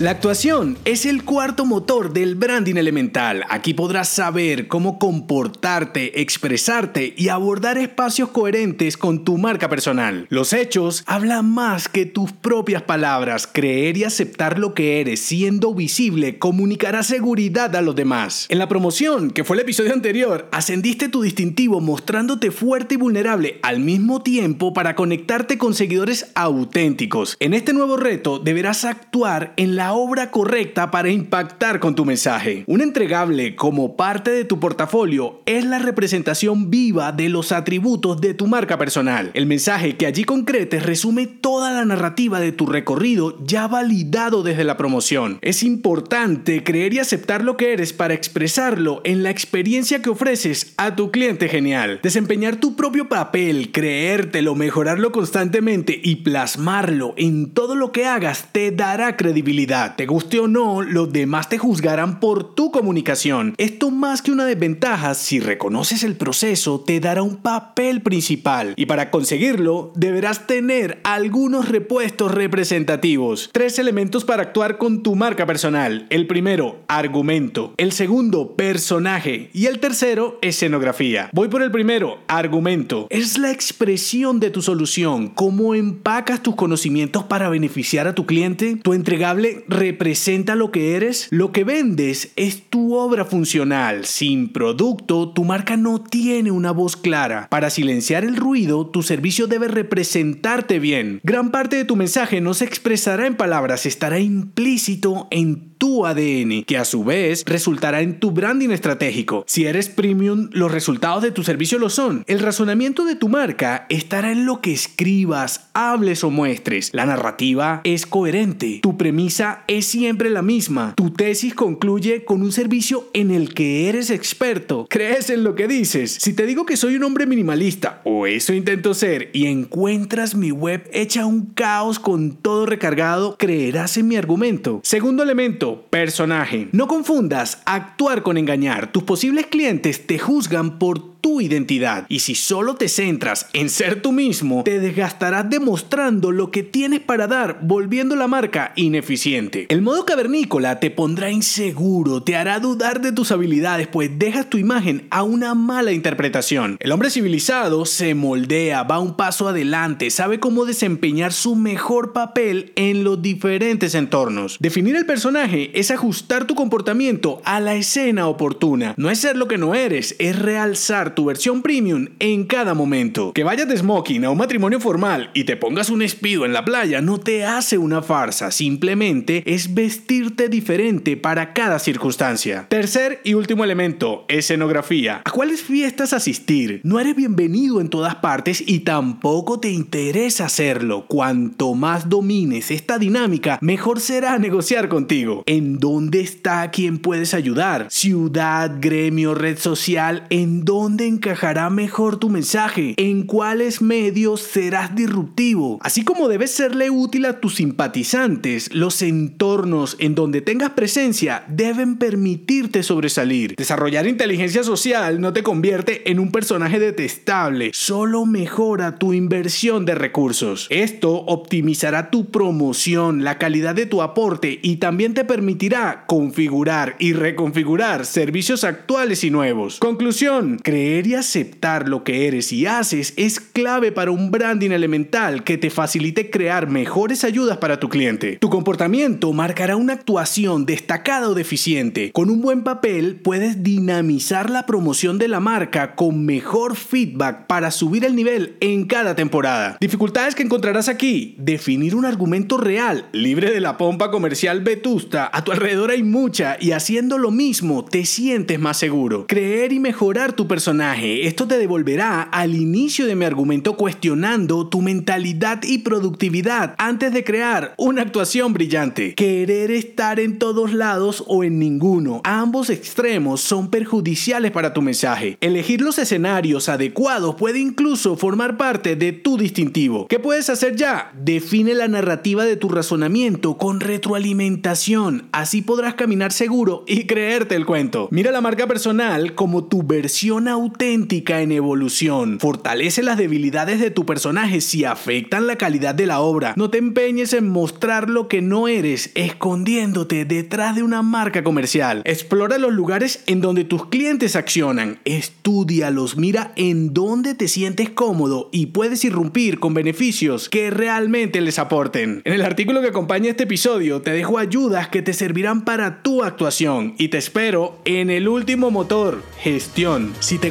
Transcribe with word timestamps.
La 0.00 0.10
actuación 0.10 0.76
es 0.84 1.06
el 1.06 1.22
cuarto 1.22 1.64
motor 1.64 2.12
del 2.12 2.34
branding 2.34 2.74
elemental. 2.74 3.44
Aquí 3.48 3.74
podrás 3.74 4.08
saber 4.08 4.66
cómo 4.66 4.98
comportarte, 4.98 6.20
expresarte 6.20 7.14
y 7.16 7.28
abordar 7.28 7.78
espacios 7.78 8.30
coherentes 8.30 8.96
con 8.96 9.22
tu 9.22 9.38
marca 9.38 9.68
personal. 9.68 10.26
Los 10.30 10.52
hechos 10.52 11.04
hablan 11.06 11.48
más 11.48 11.88
que 11.88 12.06
tus 12.06 12.32
propias 12.32 12.82
palabras. 12.82 13.46
Creer 13.46 13.96
y 13.96 14.02
aceptar 14.02 14.58
lo 14.58 14.74
que 14.74 15.00
eres 15.00 15.20
siendo 15.20 15.72
visible 15.72 16.40
comunicará 16.40 17.04
seguridad 17.04 17.76
a 17.76 17.80
los 17.80 17.94
demás. 17.94 18.46
En 18.48 18.58
la 18.58 18.68
promoción, 18.68 19.30
que 19.30 19.44
fue 19.44 19.54
el 19.54 19.62
episodio 19.62 19.92
anterior, 19.92 20.48
ascendiste 20.50 21.08
tu 21.08 21.22
distintivo 21.22 21.80
mostrándote 21.80 22.50
fuerte 22.50 22.94
y 22.94 22.98
vulnerable 22.98 23.60
al 23.62 23.78
mismo 23.78 24.24
tiempo 24.24 24.72
para 24.74 24.96
conectarte 24.96 25.56
con 25.56 25.72
seguidores 25.72 26.32
auténticos. 26.34 27.36
En 27.38 27.54
este 27.54 27.72
nuevo 27.72 27.96
reto 27.96 28.40
deberás 28.40 28.84
actuar 28.84 29.54
en 29.56 29.76
la 29.76 29.83
obra 29.92 30.30
correcta 30.30 30.90
para 30.90 31.10
impactar 31.10 31.80
con 31.80 31.94
tu 31.94 32.04
mensaje. 32.04 32.64
Un 32.66 32.80
entregable 32.80 33.56
como 33.56 33.96
parte 33.96 34.30
de 34.30 34.44
tu 34.44 34.60
portafolio 34.60 35.42
es 35.46 35.64
la 35.64 35.78
representación 35.78 36.70
viva 36.70 37.12
de 37.12 37.28
los 37.28 37.52
atributos 37.52 38.20
de 38.20 38.34
tu 38.34 38.46
marca 38.46 38.78
personal. 38.78 39.30
El 39.34 39.46
mensaje 39.46 39.96
que 39.96 40.06
allí 40.06 40.24
concretes 40.24 40.84
resume 40.84 41.26
toda 41.26 41.72
la 41.72 41.84
narrativa 41.84 42.40
de 42.40 42.52
tu 42.52 42.66
recorrido 42.66 43.36
ya 43.44 43.66
validado 43.66 44.42
desde 44.42 44.64
la 44.64 44.76
promoción. 44.76 45.38
Es 45.42 45.62
importante 45.62 46.62
creer 46.62 46.94
y 46.94 47.00
aceptar 47.00 47.44
lo 47.44 47.56
que 47.56 47.72
eres 47.72 47.92
para 47.92 48.14
expresarlo 48.14 49.00
en 49.04 49.22
la 49.22 49.30
experiencia 49.30 50.00
que 50.02 50.10
ofreces 50.10 50.74
a 50.76 50.96
tu 50.96 51.10
cliente 51.10 51.48
genial. 51.48 52.00
Desempeñar 52.02 52.56
tu 52.56 52.76
propio 52.76 53.08
papel, 53.08 53.72
creértelo, 53.72 54.54
mejorarlo 54.54 55.12
constantemente 55.12 56.00
y 56.02 56.16
plasmarlo 56.16 57.14
en 57.16 57.50
todo 57.50 57.74
lo 57.74 57.92
que 57.92 58.06
hagas 58.06 58.48
te 58.52 58.70
dará 58.70 59.16
credibilidad 59.16 59.73
te 59.74 60.06
guste 60.06 60.38
o 60.38 60.46
no, 60.46 60.82
los 60.82 61.12
demás 61.12 61.48
te 61.48 61.58
juzgarán 61.58 62.20
por 62.20 62.54
tu 62.54 62.70
comunicación. 62.70 63.54
Esto 63.58 63.90
más 63.90 64.22
que 64.22 64.30
una 64.30 64.46
desventaja, 64.46 65.14
si 65.14 65.40
reconoces 65.40 66.04
el 66.04 66.16
proceso, 66.16 66.80
te 66.80 67.00
dará 67.00 67.22
un 67.22 67.36
papel 67.36 68.00
principal. 68.00 68.74
Y 68.76 68.86
para 68.86 69.10
conseguirlo, 69.10 69.92
deberás 69.96 70.46
tener 70.46 71.00
algunos 71.02 71.68
repuestos 71.68 72.32
representativos. 72.32 73.50
Tres 73.52 73.78
elementos 73.80 74.24
para 74.24 74.44
actuar 74.44 74.78
con 74.78 75.02
tu 75.02 75.16
marca 75.16 75.44
personal. 75.44 76.06
El 76.08 76.28
primero, 76.28 76.84
argumento. 76.86 77.74
El 77.76 77.90
segundo, 77.90 78.54
personaje. 78.54 79.50
Y 79.52 79.66
el 79.66 79.80
tercero, 79.80 80.38
escenografía. 80.40 81.30
Voy 81.32 81.48
por 81.48 81.62
el 81.62 81.72
primero, 81.72 82.18
argumento. 82.28 83.08
Es 83.10 83.38
la 83.38 83.50
expresión 83.50 84.38
de 84.38 84.50
tu 84.50 84.62
solución, 84.62 85.28
cómo 85.28 85.74
empacas 85.74 86.42
tus 86.42 86.54
conocimientos 86.54 87.24
para 87.24 87.48
beneficiar 87.48 88.06
a 88.06 88.14
tu 88.14 88.24
cliente. 88.24 88.76
Tu 88.76 88.92
entregable 88.92 89.63
representa 89.68 90.54
lo 90.54 90.70
que 90.70 90.96
eres, 90.96 91.28
lo 91.30 91.52
que 91.52 91.64
vendes 91.64 92.32
es 92.36 92.62
tu 92.68 92.94
obra 92.94 93.24
funcional. 93.24 94.04
Sin 94.04 94.52
producto, 94.52 95.30
tu 95.30 95.44
marca 95.44 95.76
no 95.76 96.02
tiene 96.02 96.50
una 96.50 96.70
voz 96.70 96.96
clara. 96.96 97.48
Para 97.50 97.70
silenciar 97.70 98.24
el 98.24 98.36
ruido, 98.36 98.86
tu 98.86 99.02
servicio 99.02 99.46
debe 99.46 99.68
representarte 99.68 100.78
bien. 100.78 101.20
Gran 101.22 101.50
parte 101.50 101.76
de 101.76 101.84
tu 101.84 101.96
mensaje 101.96 102.40
no 102.40 102.54
se 102.54 102.64
expresará 102.64 103.26
en 103.26 103.36
palabras, 103.36 103.86
estará 103.86 104.18
implícito 104.18 105.28
en 105.30 105.73
tu 105.84 106.06
ADN, 106.06 106.64
que 106.64 106.78
a 106.78 106.86
su 106.86 107.04
vez 107.04 107.44
resultará 107.44 108.00
en 108.00 108.18
tu 108.18 108.30
branding 108.30 108.70
estratégico. 108.70 109.44
Si 109.46 109.66
eres 109.66 109.90
premium, 109.90 110.48
los 110.50 110.72
resultados 110.72 111.22
de 111.22 111.30
tu 111.30 111.44
servicio 111.44 111.78
lo 111.78 111.90
son. 111.90 112.24
El 112.26 112.38
razonamiento 112.38 113.04
de 113.04 113.16
tu 113.16 113.28
marca 113.28 113.84
estará 113.90 114.32
en 114.32 114.46
lo 114.46 114.62
que 114.62 114.72
escribas, 114.72 115.68
hables 115.74 116.24
o 116.24 116.30
muestres. 116.30 116.88
La 116.94 117.04
narrativa 117.04 117.82
es 117.84 118.06
coherente. 118.06 118.80
Tu 118.82 118.96
premisa 118.96 119.62
es 119.68 119.84
siempre 119.84 120.30
la 120.30 120.40
misma. 120.40 120.94
Tu 120.96 121.10
tesis 121.10 121.52
concluye 121.52 122.24
con 122.24 122.40
un 122.40 122.52
servicio 122.52 123.10
en 123.12 123.30
el 123.30 123.52
que 123.52 123.90
eres 123.90 124.08
experto. 124.08 124.86
¿Crees 124.88 125.28
en 125.28 125.44
lo 125.44 125.54
que 125.54 125.68
dices? 125.68 126.16
Si 126.18 126.32
te 126.32 126.46
digo 126.46 126.64
que 126.64 126.78
soy 126.78 126.96
un 126.96 127.04
hombre 127.04 127.26
minimalista, 127.26 128.00
o 128.04 128.26
eso 128.26 128.54
intento 128.54 128.94
ser, 128.94 129.28
y 129.34 129.48
encuentras 129.48 130.34
mi 130.34 130.50
web 130.50 130.88
hecha 130.94 131.26
un 131.26 131.44
caos 131.44 131.98
con 131.98 132.36
todo 132.36 132.64
recargado, 132.64 133.36
creerás 133.36 133.98
en 133.98 134.08
mi 134.08 134.16
argumento. 134.16 134.80
Segundo 134.82 135.22
elemento, 135.22 135.73
personaje. 135.82 136.68
No 136.72 136.86
confundas 136.86 137.62
actuar 137.64 138.22
con 138.22 138.36
engañar. 138.36 138.92
Tus 138.92 139.02
posibles 139.02 139.46
clientes 139.46 140.06
te 140.06 140.18
juzgan 140.18 140.78
por 140.78 141.13
tu 141.24 141.40
identidad. 141.40 142.04
Y 142.10 142.18
si 142.18 142.34
solo 142.34 142.74
te 142.74 142.86
centras 142.86 143.46
en 143.54 143.70
ser 143.70 144.02
tú 144.02 144.12
mismo, 144.12 144.62
te 144.62 144.78
desgastarás 144.78 145.48
demostrando 145.48 146.30
lo 146.30 146.50
que 146.50 146.62
tienes 146.62 147.00
para 147.00 147.26
dar, 147.26 147.60
volviendo 147.62 148.14
la 148.14 148.28
marca 148.28 148.74
ineficiente. 148.76 149.64
El 149.70 149.80
modo 149.80 150.04
cavernícola 150.04 150.80
te 150.80 150.90
pondrá 150.90 151.30
inseguro, 151.30 152.22
te 152.22 152.36
hará 152.36 152.60
dudar 152.60 153.00
de 153.00 153.10
tus 153.10 153.32
habilidades, 153.32 153.88
pues 153.88 154.10
dejas 154.18 154.50
tu 154.50 154.58
imagen 154.58 155.06
a 155.08 155.22
una 155.22 155.54
mala 155.54 155.92
interpretación. 155.92 156.76
El 156.78 156.92
hombre 156.92 157.08
civilizado 157.08 157.86
se 157.86 158.14
moldea, 158.14 158.82
va 158.82 158.98
un 158.98 159.16
paso 159.16 159.48
adelante, 159.48 160.10
sabe 160.10 160.40
cómo 160.40 160.66
desempeñar 160.66 161.32
su 161.32 161.56
mejor 161.56 162.12
papel 162.12 162.74
en 162.76 163.02
los 163.02 163.22
diferentes 163.22 163.94
entornos. 163.94 164.58
Definir 164.60 164.94
el 164.94 165.06
personaje 165.06 165.70
es 165.72 165.90
ajustar 165.90 166.46
tu 166.46 166.54
comportamiento 166.54 167.40
a 167.46 167.60
la 167.60 167.76
escena 167.76 168.28
oportuna. 168.28 168.92
No 168.98 169.08
es 169.08 169.20
ser 169.20 169.38
lo 169.38 169.48
que 169.48 169.56
no 169.56 169.74
eres, 169.74 170.16
es 170.18 170.38
realzar 170.38 171.13
tu 171.14 171.26
versión 171.26 171.62
premium 171.62 172.08
en 172.18 172.44
cada 172.44 172.74
momento. 172.74 173.32
Que 173.32 173.44
vayas 173.44 173.68
de 173.68 173.76
smoking 173.76 174.24
a 174.24 174.30
un 174.30 174.38
matrimonio 174.38 174.80
formal 174.80 175.30
y 175.34 175.44
te 175.44 175.56
pongas 175.56 175.90
un 175.90 176.02
espido 176.02 176.44
en 176.44 176.52
la 176.52 176.64
playa 176.64 177.00
no 177.00 177.18
te 177.18 177.44
hace 177.44 177.78
una 177.78 178.02
farsa, 178.02 178.50
simplemente 178.50 179.42
es 179.46 179.74
vestirte 179.74 180.48
diferente 180.48 181.16
para 181.16 181.52
cada 181.52 181.78
circunstancia. 181.78 182.66
Tercer 182.68 183.20
y 183.24 183.34
último 183.34 183.64
elemento, 183.64 184.24
escenografía. 184.28 185.22
¿A 185.24 185.30
cuáles 185.30 185.62
fiestas 185.62 186.12
asistir? 186.12 186.80
No 186.82 186.98
eres 186.98 187.16
bienvenido 187.16 187.80
en 187.80 187.88
todas 187.88 188.16
partes 188.16 188.62
y 188.66 188.80
tampoco 188.80 189.60
te 189.60 189.70
interesa 189.70 190.46
hacerlo. 190.46 191.06
Cuanto 191.08 191.74
más 191.74 192.08
domines 192.08 192.70
esta 192.70 192.98
dinámica, 192.98 193.58
mejor 193.60 194.00
será 194.00 194.38
negociar 194.44 194.88
contigo. 194.88 195.42
¿En 195.46 195.78
dónde 195.78 196.20
está 196.20 196.70
quien 196.70 196.98
puedes 196.98 197.34
ayudar? 197.34 197.86
Ciudad, 197.90 198.76
gremio, 198.80 199.34
red 199.34 199.58
social, 199.58 200.26
¿en 200.30 200.64
dónde 200.64 201.03
encajará 201.06 201.70
mejor 201.70 202.18
tu 202.18 202.28
mensaje, 202.28 202.94
en 202.96 203.24
cuáles 203.24 203.82
medios 203.82 204.40
serás 204.40 204.94
disruptivo, 204.94 205.78
así 205.82 206.04
como 206.04 206.28
debes 206.28 206.50
serle 206.50 206.90
útil 206.90 207.26
a 207.26 207.40
tus 207.40 207.56
simpatizantes, 207.56 208.74
los 208.74 209.02
entornos 209.02 209.96
en 209.98 210.14
donde 210.14 210.40
tengas 210.40 210.70
presencia 210.70 211.44
deben 211.48 211.96
permitirte 211.96 212.82
sobresalir. 212.82 213.54
Desarrollar 213.56 214.06
inteligencia 214.06 214.62
social 214.62 215.20
no 215.20 215.32
te 215.32 215.42
convierte 215.42 216.10
en 216.10 216.18
un 216.18 216.30
personaje 216.30 216.78
detestable, 216.78 217.70
solo 217.72 218.26
mejora 218.26 218.96
tu 218.96 219.12
inversión 219.12 219.84
de 219.84 219.94
recursos. 219.94 220.66
Esto 220.70 221.12
optimizará 221.12 222.10
tu 222.10 222.30
promoción, 222.30 223.24
la 223.24 223.38
calidad 223.38 223.74
de 223.74 223.86
tu 223.86 224.02
aporte 224.02 224.58
y 224.62 224.76
también 224.76 225.14
te 225.14 225.24
permitirá 225.24 226.04
configurar 226.06 226.96
y 226.98 227.12
reconfigurar 227.12 228.06
servicios 228.06 228.64
actuales 228.64 229.24
y 229.24 229.30
nuevos. 229.30 229.78
Conclusión, 229.78 230.58
creer 230.62 230.93
y 231.02 231.14
aceptar 231.14 231.88
lo 231.88 232.04
que 232.04 232.28
eres 232.28 232.52
y 232.52 232.66
haces 232.66 233.14
es 233.16 233.40
clave 233.40 233.90
para 233.90 234.12
un 234.12 234.30
branding 234.30 234.70
elemental 234.70 235.42
que 235.42 235.58
te 235.58 235.68
facilite 235.68 236.30
crear 236.30 236.68
mejores 236.68 237.24
ayudas 237.24 237.58
para 237.58 237.80
tu 237.80 237.88
cliente. 237.88 238.36
Tu 238.40 238.48
comportamiento 238.48 239.32
marcará 239.32 239.74
una 239.74 239.94
actuación 239.94 240.66
destacada 240.66 241.28
o 241.28 241.34
deficiente. 241.34 242.12
Con 242.12 242.30
un 242.30 242.40
buen 242.40 242.62
papel 242.62 243.16
puedes 243.16 243.64
dinamizar 243.64 244.50
la 244.50 244.66
promoción 244.66 245.18
de 245.18 245.26
la 245.26 245.40
marca 245.40 245.96
con 245.96 246.24
mejor 246.24 246.76
feedback 246.76 247.48
para 247.48 247.72
subir 247.72 248.04
el 248.04 248.14
nivel 248.14 248.56
en 248.60 248.84
cada 248.84 249.16
temporada. 249.16 249.76
Dificultades 249.80 250.36
que 250.36 250.44
encontrarás 250.44 250.88
aquí. 250.88 251.34
Definir 251.38 251.96
un 251.96 252.04
argumento 252.04 252.56
real, 252.56 253.08
libre 253.12 253.50
de 253.50 253.60
la 253.60 253.76
pompa 253.76 254.12
comercial 254.12 254.60
vetusta. 254.60 255.28
A 255.32 255.42
tu 255.42 255.50
alrededor 255.50 255.90
hay 255.90 256.04
mucha 256.04 256.56
y 256.60 256.70
haciendo 256.70 257.18
lo 257.18 257.32
mismo 257.32 257.84
te 257.84 258.04
sientes 258.04 258.60
más 258.60 258.76
seguro. 258.76 259.26
Creer 259.26 259.72
y 259.72 259.80
mejorar 259.80 260.34
tu 260.34 260.46
personaje 260.46 260.83
Esto 260.92 261.48
te 261.48 261.56
devolverá 261.56 262.20
al 262.22 262.54
inicio 262.54 263.06
de 263.06 263.16
mi 263.16 263.24
argumento 263.24 263.74
cuestionando 263.74 264.68
tu 264.68 264.82
mentalidad 264.82 265.62
y 265.62 265.78
productividad 265.78 266.74
antes 266.76 267.12
de 267.12 267.24
crear 267.24 267.74
una 267.78 268.02
actuación 268.02 268.52
brillante. 268.52 269.14
Querer 269.14 269.70
estar 269.70 270.20
en 270.20 270.38
todos 270.38 270.74
lados 270.74 271.24
o 271.26 271.42
en 271.42 271.58
ninguno. 271.58 272.20
Ambos 272.22 272.68
extremos 272.68 273.40
son 273.40 273.70
perjudiciales 273.70 274.50
para 274.50 274.74
tu 274.74 274.82
mensaje. 274.82 275.38
Elegir 275.40 275.80
los 275.80 275.98
escenarios 275.98 276.68
adecuados 276.68 277.36
puede 277.36 277.60
incluso 277.60 278.16
formar 278.16 278.58
parte 278.58 278.94
de 278.94 279.12
tu 279.12 279.38
distintivo. 279.38 280.06
¿Qué 280.06 280.18
puedes 280.18 280.50
hacer 280.50 280.76
ya? 280.76 281.12
Define 281.18 281.74
la 281.74 281.88
narrativa 281.88 282.44
de 282.44 282.56
tu 282.56 282.68
razonamiento 282.68 283.56
con 283.56 283.80
retroalimentación. 283.80 285.28
Así 285.32 285.62
podrás 285.62 285.94
caminar 285.94 286.32
seguro 286.32 286.84
y 286.86 287.06
creerte 287.06 287.54
el 287.54 287.64
cuento. 287.64 288.08
Mira 288.10 288.30
la 288.30 288.42
marca 288.42 288.66
personal 288.66 289.34
como 289.34 289.64
tu 289.64 289.82
versión 289.82 290.46
auténtica 290.46 290.73
en 290.80 291.52
evolución. 291.52 292.38
Fortalece 292.40 293.02
las 293.02 293.16
debilidades 293.16 293.80
de 293.80 293.90
tu 293.90 294.04
personaje 294.04 294.60
si 294.60 294.84
afectan 294.84 295.46
la 295.46 295.56
calidad 295.56 295.94
de 295.94 296.06
la 296.06 296.20
obra. 296.20 296.54
No 296.56 296.70
te 296.70 296.78
empeñes 296.78 297.32
en 297.32 297.48
mostrar 297.48 298.10
lo 298.10 298.28
que 298.28 298.42
no 298.42 298.68
eres, 298.68 299.10
escondiéndote 299.14 300.24
detrás 300.24 300.74
de 300.74 300.82
una 300.82 301.02
marca 301.02 301.42
comercial. 301.42 302.02
Explora 302.04 302.58
los 302.58 302.72
lugares 302.72 303.22
en 303.26 303.40
donde 303.40 303.64
tus 303.64 303.86
clientes 303.86 304.36
accionan. 304.36 304.98
Estudialos, 305.04 306.16
mira 306.16 306.52
en 306.56 306.92
dónde 306.92 307.34
te 307.34 307.48
sientes 307.48 307.90
cómodo 307.90 308.48
y 308.52 308.66
puedes 308.66 309.04
irrumpir 309.04 309.60
con 309.60 309.74
beneficios 309.74 310.48
que 310.48 310.70
realmente 310.70 311.40
les 311.40 311.58
aporten. 311.58 312.22
En 312.24 312.32
el 312.32 312.42
artículo 312.42 312.80
que 312.80 312.88
acompaña 312.88 313.30
este 313.30 313.44
episodio 313.44 314.02
te 314.02 314.10
dejo 314.10 314.38
ayudas 314.38 314.88
que 314.88 315.02
te 315.02 315.12
servirán 315.12 315.64
para 315.64 316.02
tu 316.02 316.22
actuación 316.22 316.94
y 316.98 317.08
te 317.08 317.18
espero 317.18 317.78
en 317.84 318.10
el 318.10 318.28
último 318.28 318.70
motor, 318.70 319.22
gestión. 319.38 320.12
Si 320.20 320.38
te 320.38 320.50